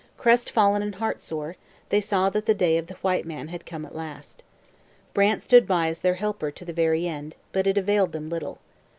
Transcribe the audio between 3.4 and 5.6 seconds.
had come at last. Brant